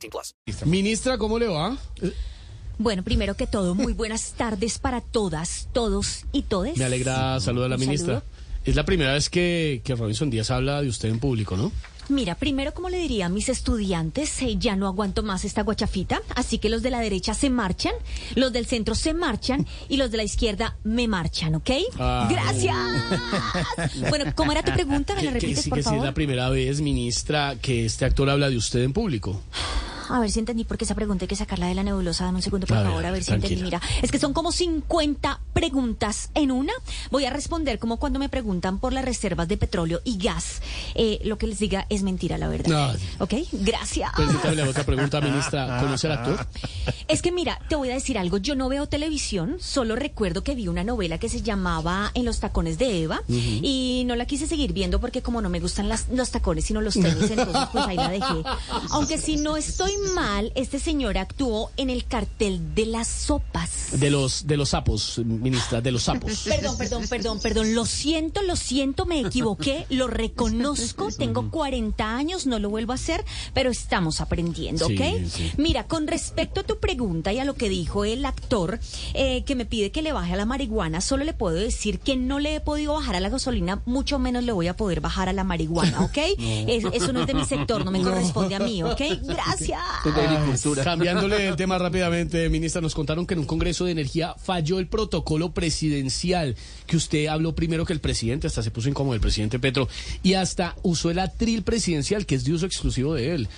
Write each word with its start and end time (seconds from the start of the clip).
18 0.00 0.08
plus. 0.10 0.34
Ministra, 0.66 1.18
¿cómo 1.18 1.38
le 1.38 1.48
va? 1.48 1.76
Bueno, 2.78 3.02
primero 3.02 3.36
que 3.36 3.46
todo, 3.46 3.74
muy 3.74 3.92
buenas 3.92 4.32
tardes 4.32 4.78
para 4.78 5.00
todas, 5.02 5.68
todos 5.72 6.24
y 6.32 6.42
todes. 6.42 6.78
Me 6.78 6.84
alegra 6.84 7.38
saludar 7.40 7.66
a 7.66 7.68
la 7.70 7.74
Un 7.76 7.80
ministra. 7.82 8.06
saludo. 8.20 8.22
Es 8.64 8.76
la 8.76 8.84
primera 8.84 9.12
vez 9.14 9.28
que, 9.30 9.80
que 9.84 9.94
Robinson 9.94 10.30
Díaz 10.30 10.50
habla 10.50 10.82
de 10.82 10.88
usted 10.88 11.08
en 11.08 11.18
público, 11.18 11.56
¿no? 11.56 11.72
Mira, 12.10 12.34
primero, 12.34 12.74
como 12.74 12.88
le 12.88 12.98
diría 12.98 13.26
a 13.26 13.28
mis 13.28 13.48
estudiantes, 13.48 14.42
eh, 14.42 14.56
ya 14.58 14.74
no 14.74 14.86
aguanto 14.88 15.22
más 15.22 15.44
esta 15.44 15.62
guachafita, 15.62 16.20
así 16.34 16.58
que 16.58 16.68
los 16.68 16.82
de 16.82 16.90
la 16.90 16.98
derecha 17.00 17.34
se 17.34 17.50
marchan, 17.50 17.92
los 18.34 18.52
del 18.52 18.66
centro 18.66 18.96
se 18.96 19.14
marchan 19.14 19.64
y 19.88 19.96
los 19.96 20.10
de 20.10 20.16
la 20.16 20.24
izquierda 20.24 20.76
me 20.82 21.06
marchan, 21.06 21.54
¿ok? 21.54 21.70
Ah. 22.00 22.26
Gracias. 22.28 22.74
bueno, 24.10 24.32
¿cómo 24.34 24.50
era 24.52 24.62
tu 24.64 24.72
pregunta? 24.72 25.14
¿Me 25.14 25.22
la 25.22 25.32
Que- 25.32 25.38
repites, 25.40 25.64
sí, 25.64 25.70
por 25.70 25.78
que 25.78 25.82
sí 25.84 25.88
es 25.88 25.92
favor? 25.92 26.04
la 26.06 26.14
primera 26.14 26.48
vez, 26.50 26.80
ministra, 26.80 27.54
que 27.62 27.84
este 27.86 28.04
actor 28.04 28.28
habla 28.28 28.50
de 28.50 28.56
usted 28.56 28.82
en 28.82 28.92
público. 28.92 29.40
A 30.10 30.20
ver 30.20 30.30
si 30.30 30.38
entendí, 30.38 30.64
porque 30.64 30.84
esa 30.84 30.94
pregunta 30.94 31.24
hay 31.24 31.28
que 31.28 31.36
sacarla 31.36 31.66
de 31.66 31.74
la 31.74 31.82
nebulosa. 31.82 32.24
Dame 32.24 32.36
un 32.38 32.42
segundo, 32.42 32.66
por 32.66 32.76
A 32.76 32.80
ver, 32.80 32.88
favor, 32.90 33.06
a 33.06 33.10
ver 33.10 33.24
si 33.24 33.32
entendí. 33.32 33.62
Mira, 33.62 33.80
es 34.02 34.10
que 34.10 34.18
son 34.18 34.32
como 34.32 34.52
50 34.52 35.40
preguntas 35.52 36.30
en 36.34 36.50
una. 36.50 36.72
Voy 37.10 37.24
a 37.24 37.30
responder 37.30 37.78
como 37.78 37.98
cuando 37.98 38.18
me 38.18 38.28
preguntan 38.28 38.78
por 38.78 38.92
las 38.92 39.04
reservas 39.04 39.48
de 39.48 39.56
petróleo 39.56 40.00
y 40.04 40.18
gas. 40.18 40.62
Eh, 40.94 41.20
lo 41.24 41.38
que 41.38 41.46
les 41.46 41.58
diga 41.58 41.86
es 41.88 42.02
mentira, 42.02 42.38
la 42.38 42.48
verdad. 42.48 42.90
Ay. 42.94 43.00
¿Ok? 43.18 43.34
Gracias. 43.52 44.10
Permítame 44.16 44.56
la 44.56 44.68
otra 44.68 44.84
pregunta, 44.84 45.20
ministra. 45.22 45.80
¿Conoce 45.80 46.06
al 46.06 46.12
actor? 46.14 46.46
Es 47.08 47.22
que 47.22 47.32
mira, 47.32 47.60
te 47.68 47.76
voy 47.76 47.90
a 47.90 47.94
decir 47.94 48.18
algo. 48.18 48.38
Yo 48.38 48.54
no 48.54 48.68
veo 48.68 48.86
televisión, 48.86 49.56
solo 49.60 49.96
recuerdo 49.96 50.42
que 50.42 50.54
vi 50.54 50.68
una 50.68 50.84
novela 50.84 51.18
que 51.18 51.28
se 51.28 51.42
llamaba 51.42 52.10
En 52.14 52.24
los 52.24 52.40
tacones 52.40 52.78
de 52.78 53.02
Eva 53.02 53.22
y 53.28 54.04
no 54.06 54.16
la 54.16 54.26
quise 54.26 54.46
seguir 54.46 54.72
viendo 54.72 55.00
porque 55.00 55.22
como 55.22 55.40
no 55.40 55.48
me 55.48 55.60
gustan 55.60 55.88
las, 55.88 56.08
los 56.08 56.30
tacones 56.30 56.64
sino 56.64 56.80
los 56.80 56.94
tenis, 56.94 57.30
entonces 57.30 57.68
pues 57.72 57.86
ahí 57.86 57.96
la 57.96 58.08
dejé. 58.10 58.42
Aunque 58.90 59.18
si 59.18 59.36
no 59.36 59.56
estoy 59.56 59.92
mal, 60.14 60.52
este 60.54 60.78
señor 60.78 61.18
actuó 61.18 61.70
en 61.76 61.90
el 61.90 62.04
cartel 62.06 62.74
de 62.74 62.86
las 62.86 63.08
sopas. 63.08 63.70
De 64.00 64.10
los, 64.10 64.46
de 64.46 64.56
los 64.56 64.70
sapos, 64.70 65.18
ministra, 65.24 65.80
de 65.80 65.90
los 65.92 66.02
sapos. 66.04 66.42
Perdón, 66.48 66.76
perdón, 66.78 67.06
perdón, 67.08 67.40
perdón. 67.40 67.74
Lo 67.74 67.86
siento, 67.86 68.42
lo 68.42 68.56
siento, 68.56 69.06
me 69.06 69.20
equivoqué, 69.20 69.86
lo 69.90 70.06
reconozco. 70.06 71.08
Tengo 71.16 71.50
40 71.50 72.16
años, 72.16 72.46
no 72.46 72.58
lo 72.58 72.70
vuelvo 72.70 72.92
a 72.92 72.94
hacer, 72.96 73.24
pero 73.54 73.70
estamos 73.70 74.20
aprendiendo, 74.20 74.86
¿ok? 74.86 75.00
sí. 75.30 75.52
Mira, 75.56 75.86
con 75.86 76.06
respecto 76.06 76.60
a 76.60 76.62
tu 76.62 76.78
pregunta 76.78 77.32
y 77.32 77.38
a 77.38 77.44
lo 77.44 77.54
que 77.54 77.68
dijo 77.68 78.04
el 78.04 78.24
actor 78.24 78.80
eh, 79.14 79.44
que 79.44 79.54
me 79.54 79.64
pide 79.66 79.90
que 79.92 80.02
le 80.02 80.12
baje 80.12 80.32
a 80.32 80.36
la 80.36 80.46
marihuana, 80.46 81.00
solo 81.00 81.24
le 81.24 81.32
puedo 81.32 81.56
decir 81.56 81.98
que 82.00 82.16
no 82.16 82.38
le 82.38 82.56
he 82.56 82.60
podido 82.60 82.94
bajar 82.94 83.16
a 83.16 83.20
la 83.20 83.28
gasolina, 83.28 83.82
mucho 83.86 84.18
menos 84.18 84.44
le 84.44 84.52
voy 84.52 84.68
a 84.68 84.76
poder 84.76 85.00
bajar 85.00 85.28
a 85.28 85.32
la 85.32 85.44
marihuana, 85.44 86.00
¿ok? 86.02 86.18
Es- 86.38 86.84
eso 86.92 87.12
no 87.12 87.20
es 87.20 87.26
de 87.26 87.34
mi 87.34 87.44
sector, 87.44 87.84
no 87.84 87.90
me 87.90 88.00
corresponde 88.02 88.54
a 88.54 88.58
mí, 88.60 88.82
¿ok? 88.82 89.00
Gracias. 89.22 89.80
Cambiándole 90.84 91.48
el 91.48 91.56
tema 91.56 91.78
rápidamente, 91.78 92.48
ministra, 92.48 92.80
nos 92.80 92.94
contaron 92.94 93.26
que 93.26 93.34
en 93.34 93.40
un 93.40 93.46
Congreso 93.46 93.84
de 93.84 93.92
Energía 93.92 94.34
falló 94.42 94.78
el 94.78 94.86
protocolo 94.86 95.52
presidencial, 95.52 96.56
que 96.86 96.96
usted 96.96 97.26
habló 97.26 97.54
primero 97.54 97.84
que 97.84 97.92
el 97.92 98.00
presidente, 98.00 98.46
hasta 98.46 98.62
se 98.62 98.70
puso 98.70 98.88
incómodo 98.88 99.14
el 99.14 99.20
presidente 99.20 99.58
Petro, 99.58 99.88
y 100.22 100.34
hasta 100.34 100.76
usó 100.82 101.10
el 101.10 101.18
atril 101.18 101.62
presidencial, 101.62 102.26
que 102.26 102.34
es 102.34 102.44
de 102.44 102.52
uso 102.52 102.66
exclusivo 102.66 103.14
de 103.14 103.34
él. 103.34 103.48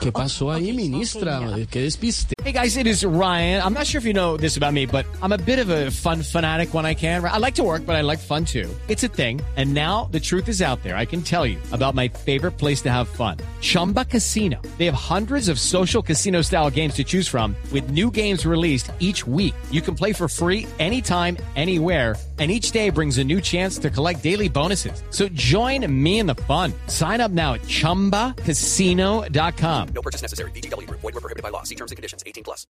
¿Qué 0.00 0.12
pasó 0.12 0.50
ahí, 0.50 0.72
ministra? 0.72 1.40
¿Qué 1.70 1.80
despiste? 1.80 2.34
Hey 2.44 2.52
guys, 2.52 2.76
it 2.76 2.86
is 2.86 3.04
Ryan. 3.04 3.62
I'm 3.62 3.72
not 3.72 3.86
sure 3.86 4.00
if 4.00 4.04
you 4.04 4.12
know 4.12 4.36
this 4.36 4.56
about 4.56 4.72
me, 4.72 4.84
but 4.84 5.06
I'm 5.22 5.32
a 5.32 5.38
bit 5.38 5.60
of 5.60 5.70
a 5.70 5.90
fun 5.92 6.22
fanatic 6.22 6.74
when 6.74 6.84
I 6.84 6.94
can. 6.94 7.24
I 7.24 7.38
like 7.38 7.54
to 7.54 7.62
work, 7.62 7.86
but 7.86 7.94
I 7.94 8.02
like 8.02 8.18
fun 8.18 8.44
too. 8.44 8.68
It's 8.88 9.04
a 9.04 9.08
thing. 9.08 9.40
And 9.56 9.72
now 9.72 10.08
the 10.10 10.18
truth 10.18 10.48
is 10.48 10.60
out 10.60 10.82
there. 10.82 10.96
I 10.96 11.06
can 11.06 11.22
tell 11.22 11.46
you 11.46 11.58
about 11.70 11.94
my 11.94 12.08
favorite 12.08 12.58
place 12.58 12.82
to 12.82 12.90
have 12.90 13.08
fun. 13.08 13.36
Chumba 13.60 14.04
Casino. 14.06 14.60
They 14.78 14.86
have 14.86 14.94
hundreds 14.94 15.48
of 15.48 15.60
social 15.62 16.02
casino 16.02 16.42
style 16.42 16.70
games 16.70 16.94
to 16.94 17.04
choose 17.04 17.28
from 17.28 17.54
with 17.72 17.90
new 17.90 18.10
games 18.10 18.44
released 18.44 18.90
each 18.98 19.24
week. 19.26 19.54
You 19.70 19.80
can 19.82 19.94
play 19.94 20.12
for 20.12 20.28
free 20.28 20.66
anytime, 20.78 21.36
anywhere 21.56 22.16
and 22.38 22.50
each 22.50 22.72
day 22.72 22.90
brings 22.90 23.18
a 23.18 23.24
new 23.24 23.40
chance 23.40 23.78
to 23.78 23.88
collect 23.88 24.20
daily 24.24 24.48
bonuses. 24.48 25.02
So 25.10 25.28
join 25.28 25.86
me 25.86 26.18
in 26.18 26.26
the 26.26 26.34
fun. 26.48 26.72
Sign 26.88 27.20
up 27.20 27.30
now 27.30 27.54
at 27.54 27.60
ChumbaCasino.com. 27.68 29.88
No 29.94 30.02
purchase 30.02 30.22
necessary. 30.22 30.50
BGW. 30.52 30.88
Void 30.90 31.14
were 31.14 31.20
prohibited 31.20 31.42
by 31.42 31.50
law. 31.50 31.62
See 31.62 31.76
terms 31.76 31.92
and 31.92 31.96
conditions. 31.98 32.24
18 32.26 32.42
plus. 32.42 32.66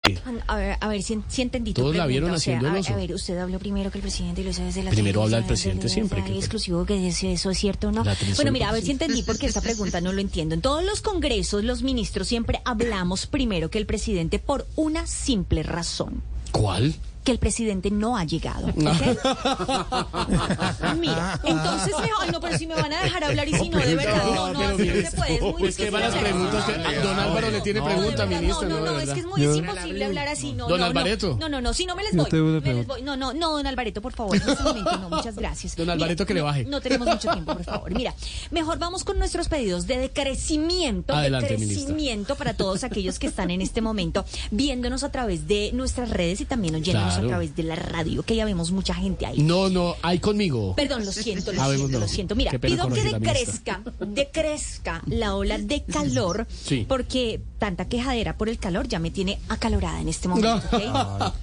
A 0.47 0.55
ver, 0.55 0.77
a 0.79 0.87
ver 0.87 1.01
si, 1.03 1.21
si 1.27 1.41
entendí 1.41 1.73
tu 1.73 1.81
Todos 1.81 1.95
la 1.95 2.05
vieron 2.05 2.29
O 2.31 2.39
sea, 2.39 2.57
haciendo 2.57 2.77
a, 2.77 2.79
oso. 2.79 2.93
a 2.93 2.97
ver, 2.97 3.13
usted 3.13 3.37
habló 3.37 3.59
primero 3.59 3.91
que 3.91 3.97
el 3.97 4.03
presidente 4.03 4.41
y 4.41 4.43
lo 4.45 4.51
hizo 4.51 4.63
desde 4.63 4.83
la 4.83 4.91
Primero 4.91 5.23
habla 5.23 5.39
el 5.39 5.45
presidente 5.45 5.89
siempre, 5.89 6.23
que- 6.23 6.37
exclusivo 6.37 6.85
que 6.85 7.07
eso 7.07 7.49
es 7.51 7.57
cierto 7.57 7.87
o 7.89 7.91
no. 7.91 8.03
Bueno, 8.35 8.51
mira, 8.51 8.69
a 8.69 8.71
ver 8.71 8.83
si 8.83 8.91
entendí 8.91 9.23
porque 9.23 9.47
esta 9.47 9.61
pregunta 9.61 9.99
no 10.01 10.13
lo 10.13 10.21
entiendo. 10.21 10.55
En 10.55 10.61
todos 10.61 10.83
los 10.83 11.01
congresos, 11.01 11.63
los 11.63 11.81
ministros 11.83 12.27
siempre 12.27 12.61
hablamos 12.77 13.25
primero 13.25 13.69
que 13.71 13.79
el 13.79 13.87
presidente 13.87 14.37
por 14.37 14.67
una 14.75 15.07
simple 15.07 15.63
razón. 15.63 16.21
¿Cuál? 16.51 16.93
Que 17.27 17.33
el 17.33 17.39
presidente 17.39 17.91
no 17.91 18.15
ha 18.15 18.23
llegado. 18.23 18.67
Mira, 20.97 21.39
entonces, 21.43 21.93
me- 21.99 22.09
ay, 22.21 22.29
no, 22.31 22.39
pero 22.39 22.57
si 22.57 22.65
me 22.65 22.75
van 22.75 22.93
a 22.93 23.03
dejar 23.03 23.21
hablar 23.25 23.49
y 23.49 23.53
si 23.53 23.67
no, 23.67 23.79
de 23.79 23.95
verdad, 23.95 24.23
no, 24.33 24.53
no, 24.53 24.61
así 24.61 24.85
no 24.87 25.09
se 25.09 25.17
puede. 25.17 25.35
Es 25.35 25.41
muy 25.41 25.65
es 25.67 25.75
que 25.75 25.89
van 25.89 26.03
las 26.03 26.15
preguntas 26.15 26.63
que 26.65 26.99
don 26.99 27.19
Álvaro 27.19 27.51
le 27.51 27.59
tiene 27.59 27.81
pregunta, 27.81 28.23
verdad, 28.25 28.41
ministra, 28.41 28.69
no, 28.69 28.79
no, 28.79 28.85
no, 28.93 28.99
es 29.01 29.09
que 29.09 29.19
es 29.19 29.25
muy 29.25 29.43
es 29.43 29.57
imposible 29.57 30.05
hablar 30.05 30.27
así. 30.29 30.53
No, 30.53 30.69
Don 30.69 30.79
no, 30.79 30.85
Alvareto. 30.85 31.35
No, 31.37 31.49
no, 31.49 31.59
no, 31.59 31.73
si 31.73 31.85
no 31.85 31.97
me 31.97 32.03
les 32.03 32.15
voy. 32.15 32.31
me 32.31 32.73
les 32.73 32.87
voy. 32.87 33.01
No, 33.01 33.17
no, 33.17 33.33
no, 33.33 33.51
don 33.57 33.67
Alvareto, 33.67 34.01
por 34.01 34.13
favor, 34.13 34.37
en 34.37 34.49
este 34.49 34.63
momento 34.63 34.97
no, 34.97 35.09
muchas 35.09 35.35
gracias. 35.35 35.75
Don 35.75 35.89
Alvareto, 35.89 36.25
que 36.25 36.33
le 36.33 36.41
baje. 36.41 36.63
No, 36.63 36.79
tenemos 36.79 37.09
mucho 37.09 37.29
tiempo, 37.29 37.53
por 37.55 37.63
favor. 37.65 37.93
Mira, 37.93 38.13
mejor 38.51 38.79
vamos 38.79 39.03
con 39.03 39.19
nuestros 39.19 39.49
pedidos 39.49 39.85
de 39.85 39.97
decrecimiento, 39.97 41.13
Adelante, 41.13 41.49
de 41.49 41.55
crecimiento 41.57 42.35
para 42.35 42.53
todos 42.53 42.85
aquellos 42.85 43.19
que 43.19 43.27
están 43.27 43.51
en 43.51 43.59
este 43.59 43.81
momento 43.81 44.23
viéndonos 44.51 45.03
a 45.03 45.11
través 45.11 45.45
de 45.47 45.71
nuestras 45.73 46.09
redes 46.09 46.39
y 46.39 46.45
también 46.45 46.75
oyéndonos 46.75 47.15
Claro. 47.15 47.16
A 47.17 47.27
través 47.27 47.55
de 47.55 47.63
la 47.63 47.75
radio, 47.75 48.23
que 48.23 48.35
ya 48.35 48.45
vemos 48.45 48.71
mucha 48.71 48.93
gente 48.93 49.25
ahí. 49.25 49.39
No, 49.41 49.69
no, 49.69 49.95
hay 50.01 50.19
conmigo. 50.19 50.75
Perdón, 50.75 51.05
lo 51.05 51.11
siento, 51.11 51.51
lo 51.51 51.61
Ah, 51.61 51.73
siento, 51.75 51.99
lo 51.99 52.07
siento. 52.07 52.35
Mira, 52.35 52.51
pido 52.59 52.87
que 52.89 53.01
decrezca, 53.03 53.81
decrezca 53.99 55.01
la 55.07 55.35
ola 55.35 55.57
de 55.57 55.83
calor, 55.83 56.47
Sí. 56.49 56.85
porque 56.87 57.41
tanta 57.59 57.87
quejadera 57.87 58.37
por 58.37 58.49
el 58.49 58.57
calor 58.59 58.87
ya 58.87 58.99
me 58.99 59.11
tiene 59.11 59.39
acalorada 59.49 60.01
en 60.01 60.09
este 60.09 60.27
momento. 60.27 60.61
¿ok? 60.71 61.33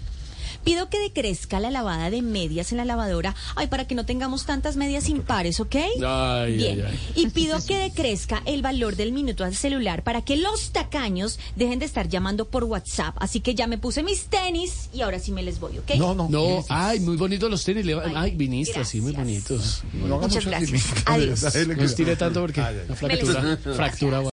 Pido 0.64 0.88
que 0.88 0.98
decrezca 0.98 1.60
la 1.60 1.70
lavada 1.70 2.10
de 2.10 2.22
medias 2.22 2.72
en 2.72 2.78
la 2.78 2.84
lavadora, 2.84 3.34
ay, 3.54 3.66
para 3.66 3.86
que 3.86 3.94
no 3.94 4.06
tengamos 4.06 4.46
tantas 4.46 4.76
medias 4.76 5.08
impares, 5.08 5.60
¿ok? 5.60 5.76
Ay, 6.06 6.56
Bien. 6.56 6.86
ay, 6.86 6.98
ay. 7.14 7.22
Y 7.22 7.28
pido 7.30 7.58
que 7.66 7.76
decrezca 7.78 8.42
el 8.46 8.62
valor 8.62 8.96
del 8.96 9.12
minuto 9.12 9.44
al 9.44 9.54
celular 9.54 10.02
para 10.02 10.22
que 10.22 10.36
los 10.36 10.70
tacaños 10.70 11.38
dejen 11.56 11.78
de 11.78 11.84
estar 11.86 12.08
llamando 12.08 12.46
por 12.48 12.64
WhatsApp. 12.64 13.14
Así 13.20 13.40
que 13.40 13.54
ya 13.54 13.66
me 13.66 13.76
puse 13.78 14.02
mis 14.02 14.24
tenis 14.26 14.88
y 14.92 15.02
ahora 15.02 15.18
sí 15.18 15.32
me 15.32 15.42
les 15.42 15.60
voy, 15.60 15.78
¿ok? 15.78 15.96
No, 15.98 16.14
no. 16.14 16.28
No, 16.30 16.64
ay, 16.68 17.00
muy 17.00 17.16
bonitos 17.16 17.50
los 17.50 17.62
tenis. 17.62 17.86
Ay, 17.86 18.12
Ay, 18.14 18.32
ministra, 18.36 18.84
sí, 18.84 19.00
muy 19.00 19.12
gracias. 19.12 19.48
bonitos. 19.48 19.82
No 20.08 20.18
Muchas 20.18 20.46
gracias. 20.46 20.82
Adiós. 21.06 21.42
No 21.76 21.82
estire 21.84 22.16
tanto 22.16 22.40
porque 22.40 22.60
la 22.60 22.94
fractura, 22.96 23.58
fractura. 23.76 24.33